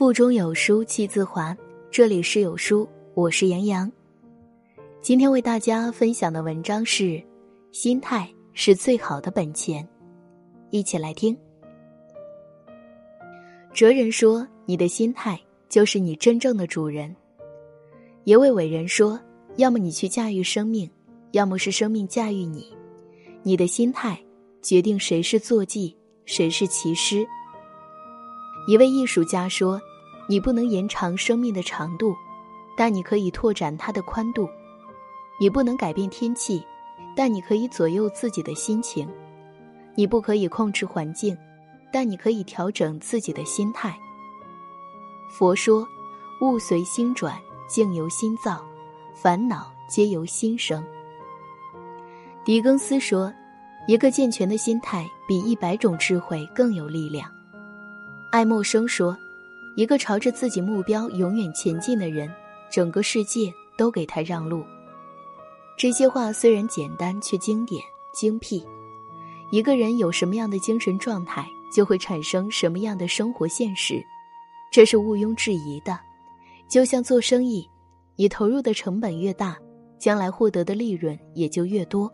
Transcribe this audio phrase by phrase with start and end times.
[0.00, 1.54] 腹中有书气自华，
[1.90, 3.92] 这里是有书，我是杨洋。
[5.02, 7.22] 今天为大家分享的文章是：
[7.70, 9.86] 心态是最好的本钱。
[10.70, 11.36] 一起来听。
[13.74, 17.14] 哲人说：“你的心态就是你真正的主人。”
[18.24, 19.20] 一位伟人说
[19.56, 20.90] ：“要么你去驾驭生命，
[21.32, 22.74] 要么是生命驾驭你。
[23.42, 24.18] 你的心态
[24.62, 27.22] 决定谁是坐骑，谁是骑师。”
[28.66, 29.78] 一位艺术家说。
[30.30, 32.14] 你不能延长生命的长度，
[32.76, 34.46] 但你可以拓展它的宽度；
[35.40, 36.64] 你不能改变天气，
[37.16, 39.08] 但你可以左右自己的心情；
[39.96, 41.36] 你不可以控制环境，
[41.92, 43.98] 但你可以调整自己的心态。
[45.32, 45.84] 佛说
[46.42, 47.36] ：“物随心转，
[47.68, 48.64] 境由心造，
[49.12, 50.80] 烦恼皆由心生。”
[52.46, 53.34] 狄更斯说
[53.88, 57.28] ：“一个健全的心态比一百种智慧更有力量。”
[58.30, 59.18] 爱默生说。
[59.80, 62.30] 一个朝着自己目标永远前进的人，
[62.70, 64.62] 整个世界都给他让路。
[65.74, 68.62] 这些话虽然简单，却经典精辟。
[69.50, 74.04] 一个人有什么样的精神状态，就会产生什么样的生活现实，
[74.70, 75.98] 这是毋庸置疑的。
[76.68, 77.66] 就像做生意，
[78.16, 79.56] 你投入的成本越大，
[79.98, 82.12] 将来获得的利润也就越多。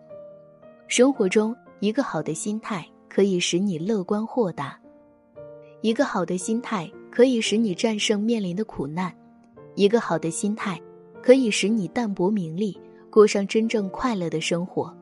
[0.86, 4.78] 生活中，一个好的心态可以使你乐观豁达，
[5.80, 6.89] 一个好的心态。
[7.17, 9.11] 可以使你战胜面临的苦难，
[9.75, 10.78] 一个好的心态
[11.23, 14.95] 可以使你淡泊名利，过上真正快乐的生活。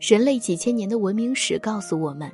[0.00, 2.32] 人类几千年的文明史告诉我们，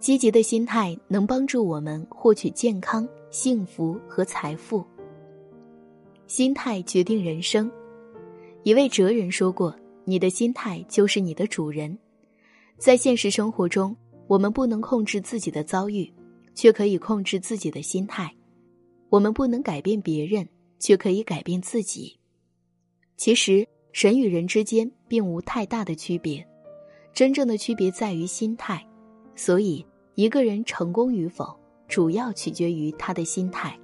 [0.00, 4.82] 积极的心态能帮助我们获取健康、幸福和财富。
[6.26, 7.70] 心态决定人生。
[8.62, 9.76] 一位哲人说过
[10.06, 11.98] ：“你的心态就是你的主人。”
[12.80, 13.94] 在现实生活中，
[14.26, 16.10] 我们不能控制自己的遭遇。
[16.54, 18.34] 却可以控制自己的心态。
[19.10, 20.48] 我们不能改变别人，
[20.78, 22.18] 却可以改变自己。
[23.16, 26.44] 其实，人与人之间并无太大的区别，
[27.12, 28.84] 真正的区别在于心态。
[29.36, 29.84] 所以，
[30.14, 31.54] 一个人成功与否，
[31.86, 33.78] 主要取决于他的心态。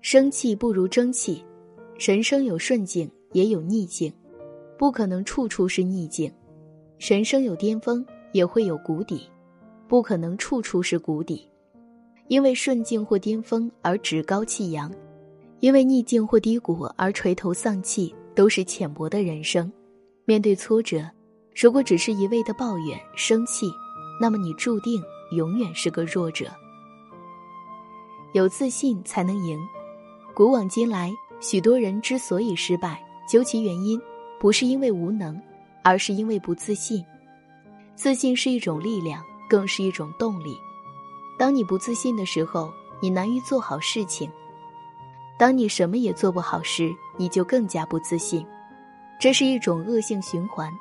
[0.00, 1.44] 生气不如争气，
[1.98, 4.10] 人生有顺境，也有逆境，
[4.78, 6.32] 不可能处处是逆境。
[6.98, 9.28] 人生有巅峰，也会有谷底。
[9.90, 11.50] 不可能处处是谷底，
[12.28, 14.88] 因为顺境或巅峰而趾高气扬，
[15.58, 19.68] 因为逆境或低谷而垂头丧气，都是浅薄的人生。
[20.26, 21.10] 面对挫折，
[21.56, 23.68] 如果只是一味的抱怨、生气，
[24.20, 25.02] 那么你注定
[25.32, 26.46] 永远是个弱者。
[28.32, 29.58] 有自信才能赢。
[30.36, 34.00] 古往今来，许多人之所以失败，究其原因，
[34.38, 35.36] 不是因为无能，
[35.82, 37.04] 而是因为不自信。
[37.96, 39.20] 自信是一种力量。
[39.50, 40.56] 更是一种动力。
[41.36, 44.30] 当你不自信的时候，你难于做好事情；
[45.36, 48.46] 当你什么也做不好时，你就更加不自信。
[49.20, 50.72] 这是一种恶性循环。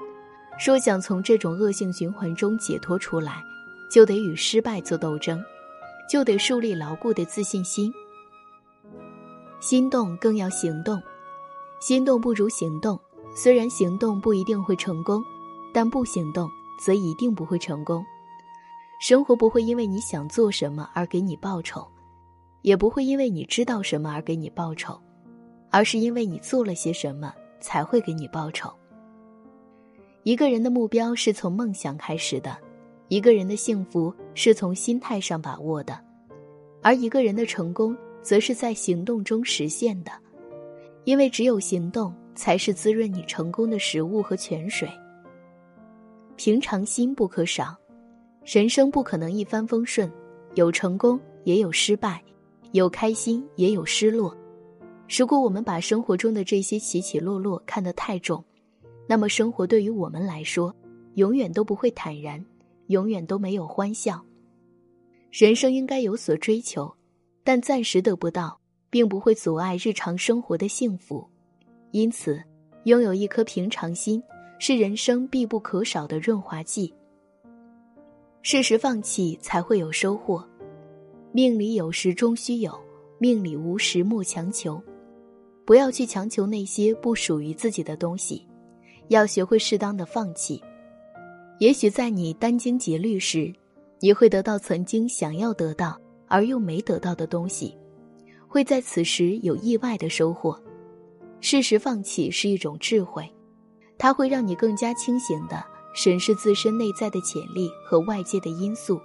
[0.63, 3.41] 若想从这种恶性循环中解脱出来，
[3.91, 5.41] 就得与失败做斗争，
[6.09, 7.91] 就得树立牢固的自信心。
[9.59, 11.01] 心动更要行动，
[11.81, 12.99] 心动不如行动。
[13.35, 15.23] 虽然行动不一定会成功，
[15.73, 16.49] 但不行动
[16.81, 18.03] 则一定不会成功。
[18.99, 21.87] 生活不会因为你想做什么而给你报酬，
[22.63, 24.99] 也不会因为你知道什么而给你报酬，
[25.69, 28.69] 而是因为你做了些什么才会给你报酬。
[30.23, 32.57] 一个人的目标是从梦想开始的，
[33.07, 35.97] 一个人的幸福是从心态上把握的，
[36.83, 40.11] 而一个人的成功则是在行动中实现的，
[41.05, 44.89] 因为只有行动才是滋润你成功的食物和泉水。
[46.35, 47.73] 平常心不可少。
[48.51, 50.11] 人生不可能一帆风顺，
[50.55, 52.19] 有成功也有失败，
[52.71, 54.35] 有开心也有失落。
[55.07, 58.43] 如果我们把生活中的这些起起落落看得太重，
[59.07, 60.75] 那么生活对于我们来说，
[61.13, 62.43] 永远都不会坦然，
[62.87, 64.19] 永远都没有欢笑。
[65.29, 66.91] 人生应该有所追求，
[67.43, 68.59] 但暂时得不到，
[68.89, 71.23] 并不会阻碍日常生活的幸福。
[71.91, 72.41] 因此，
[72.85, 74.19] 拥有一颗平常心，
[74.57, 76.91] 是人生必不可少的润滑剂。
[78.41, 80.43] 适时放弃，才会有收获。
[81.31, 82.73] 命里有时终须有，
[83.19, 84.81] 命里无时莫强求。
[85.65, 88.47] 不要去强求那些不属于自己的东西，
[89.09, 90.59] 要学会适当的放弃。
[91.59, 93.53] 也许在你殚精竭虑时，
[93.99, 97.77] 你会得到曾经想要得到而又没得到的东西，
[98.47, 100.59] 会在此时有意外的收获。
[101.41, 103.29] 适时放弃是一种智慧，
[103.97, 105.63] 它会让你更加清醒的。
[106.01, 109.01] 审视自身内在的潜力和外界的因素，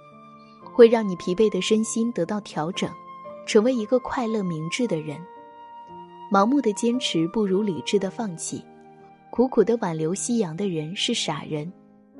[0.63, 2.89] 会让你疲惫的身心得到调整，
[3.45, 5.19] 成为一个快乐明智的人。
[6.31, 8.63] 盲目的坚持不如理智的放弃，
[9.29, 11.69] 苦苦的挽留夕阳的人是傻人，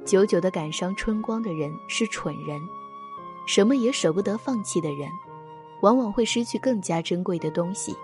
[0.03, 2.59] 久久的感伤春光的人是蠢人，
[3.47, 5.09] 什么也舍不得放弃的人，
[5.83, 7.95] 往往会失去更加珍贵的东西。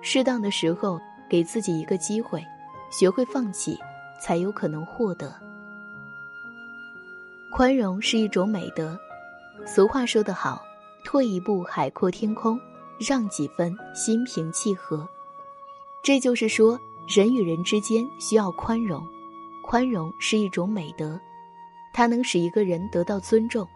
[0.00, 0.98] 适当的时候，
[1.28, 2.42] 给自己一个机会，
[2.90, 3.78] 学会放弃，
[4.24, 5.30] 才有可能获得。
[7.54, 8.98] 宽容是一种美德。
[9.66, 10.62] 俗话说得好
[11.04, 12.56] ：“退一步，海阔天空；
[12.98, 15.06] 让几分，心平气和。”
[16.02, 19.06] 这就是说，人与人之间需要宽容。
[19.62, 21.20] 宽容是一种美德，
[21.92, 23.68] 它能使一个人得到尊重。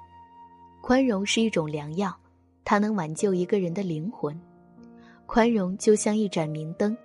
[0.80, 2.16] 宽容是一种良药，
[2.64, 4.40] 它能挽救一个人的灵魂。
[5.26, 6.96] 宽容就像一盏明灯，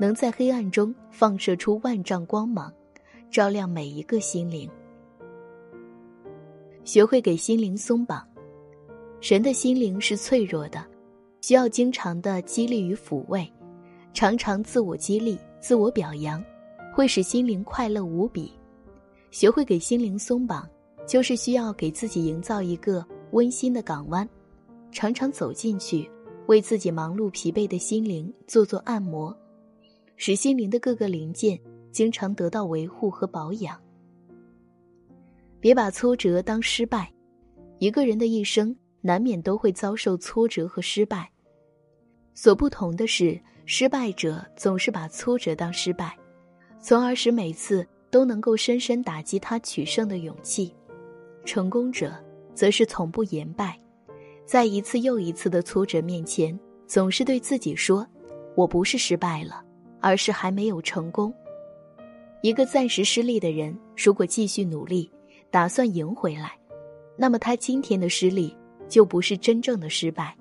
[0.00, 2.72] 能在黑暗中放射出万丈光芒，
[3.32, 4.70] 照亮每一个心灵。
[6.84, 8.26] 学会给心灵松绑。
[9.20, 10.84] 人的心灵是脆弱的，
[11.42, 13.46] 需要经常的激励与抚慰，
[14.14, 16.42] 常常自我激励、自我表扬，
[16.94, 18.52] 会使心灵快乐无比。
[19.30, 20.68] 学会给心灵松绑，
[21.06, 24.28] 就是需要给自己营造一个温馨的港湾，
[24.90, 26.10] 常常走进去，
[26.46, 29.36] 为自己忙碌疲惫的心灵做做按摩，
[30.16, 31.60] 使心灵的各个零件
[31.92, 33.78] 经常得到维护和保养。
[35.60, 37.12] 别把挫折当失败，
[37.78, 38.74] 一个人的一生。
[39.02, 41.26] 难免都会遭受挫折和失败，
[42.34, 46.14] 所不同的是，失败者总是把挫折当失败，
[46.82, 50.70] 从而使每次都能够深深打击他取胜的勇气；
[51.46, 52.12] 成功者
[52.54, 53.80] 则是从不言败，
[54.44, 58.06] 在一次又一次的挫折面前，总是对自己说
[58.54, 59.64] ：“我不是失败了，
[59.98, 61.32] 而是还没有成功。”
[62.44, 65.10] 一个暂时失利的人，如果继续努力，
[65.50, 66.52] 打算赢回来，
[67.16, 68.56] 那么他今天的失利。
[68.88, 70.36] 就不是真正的失败，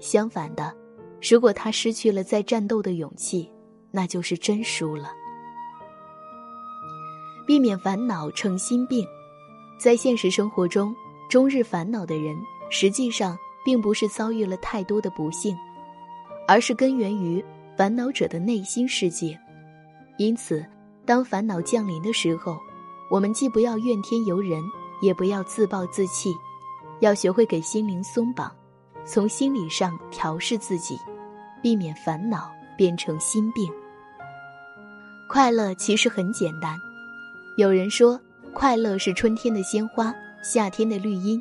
[0.00, 0.74] 相反的，
[1.30, 3.48] 如果他失去了再战斗的勇气，
[3.92, 5.12] 那就是真输了。
[7.46, 9.06] 避免烦恼成心病，
[9.78, 10.92] 在现实生活中，
[11.30, 12.36] 终日烦恼的人，
[12.70, 15.56] 实际上并不是遭遇了太多的不幸，
[16.48, 17.40] 而是根源于
[17.76, 19.38] 烦恼者的内心世界。
[20.18, 20.66] 因此，
[21.04, 22.58] 当烦恼降临的时候，
[23.08, 24.62] 我们既不要怨天尤人，
[25.00, 26.34] 也不要自暴自弃。
[27.00, 28.50] 要学会给心灵松绑，
[29.04, 30.98] 从心理上调试自己，
[31.62, 33.70] 避免烦恼变成心病。
[35.28, 36.78] 快乐其实很简单。
[37.58, 38.18] 有人说，
[38.54, 41.38] 快乐是春天的鲜花，夏天的绿荫，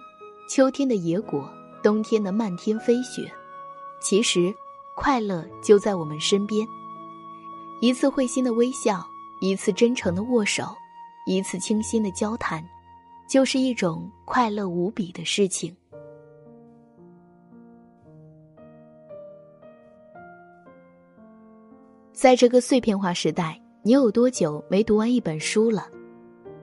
[0.49, 1.49] 秋天的野果，
[1.81, 3.31] 冬天的漫天飞雪。
[4.01, 4.53] 其实，
[4.95, 6.67] 快乐就在我们身边。
[7.79, 9.05] 一次会心的微笑，
[9.39, 10.75] 一次真诚的握手，
[11.25, 12.63] 一次倾心的交谈。
[13.27, 15.75] 就是一种快乐无比的事情。
[22.13, 25.87] 在这个碎片化时代，你有多久没读完一本书了？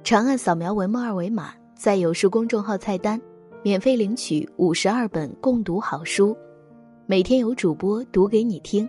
[0.04, 3.20] 长按扫描文末二维码，在有书公众号菜单，
[3.64, 6.36] 免费领取五十二本共读好书，
[7.06, 8.88] 每天有主播读给你听。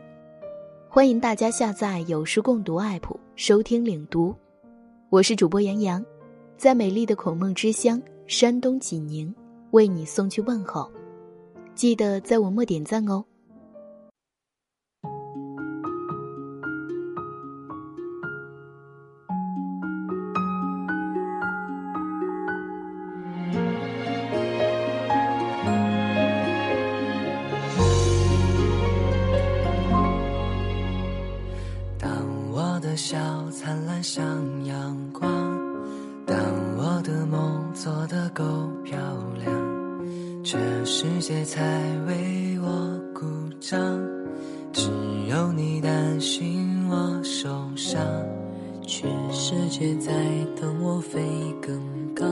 [0.88, 4.34] 欢迎大家下载有书共读 app 收听领读。
[5.14, 6.04] 我是主播杨洋。
[6.58, 9.32] 在美丽的孔孟之乡山东济宁，
[9.70, 10.92] 为你送去问候，
[11.76, 13.24] 记得在文末点赞哦。
[32.96, 33.18] 笑
[33.52, 34.24] 灿烂像
[34.66, 35.32] 阳光。
[36.26, 36.38] 当
[36.78, 38.44] 我的梦做得够
[38.84, 38.98] 漂
[39.38, 39.54] 亮，
[40.44, 41.62] 这世界才
[42.08, 43.26] 为我鼓
[43.60, 43.80] 掌。
[44.72, 44.90] 只
[45.30, 48.02] 有你担心我受伤，
[48.82, 50.12] 全世界在
[50.60, 51.22] 等我飞
[51.62, 51.80] 更
[52.16, 52.26] 高，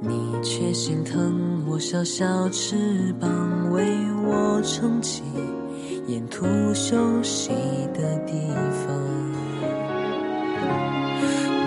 [0.00, 3.84] 你却心疼我小小翅膀，为
[4.24, 5.22] 我撑起
[6.06, 7.50] 沿途休息
[7.92, 8.32] 的地
[8.86, 9.21] 方。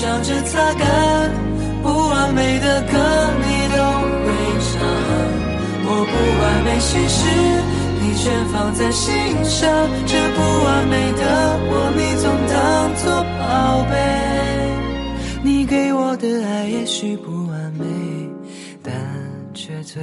[0.00, 0.88] 笑着擦干；
[1.82, 2.96] 不完美的歌，
[3.44, 3.60] 你。
[3.70, 4.28] 都会
[4.66, 4.80] 唱，
[5.86, 7.20] 我不完美心事，
[8.00, 9.08] 你全放在心
[9.44, 9.70] 上。
[10.06, 11.22] 这不完美的
[11.70, 12.52] 我，你总当
[12.96, 13.04] 作
[13.38, 13.92] 宝贝。
[15.42, 17.84] 你给我的爱也许不完美，
[18.82, 18.92] 但
[19.54, 20.02] 却最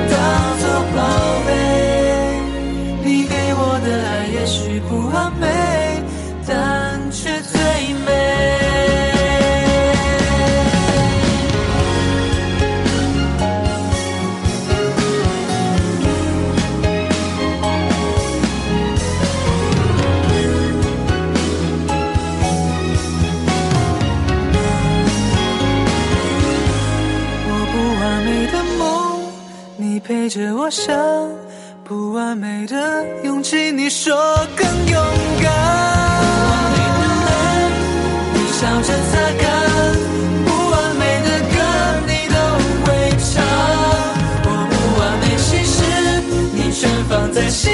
[30.03, 30.95] 陪着我想。
[31.83, 34.15] 不完美的勇气，你说
[34.55, 35.03] 更勇
[35.41, 35.51] 敢。
[36.23, 36.77] 不完美
[37.25, 37.29] 的，
[38.33, 39.43] 你笑着擦干。
[40.45, 41.55] 不完美的歌，
[42.07, 42.35] 你都
[42.85, 42.87] 会
[43.19, 43.33] 唱。
[44.45, 45.77] 我不完美心事，
[46.53, 46.79] 你全
[47.09, 47.71] 放在心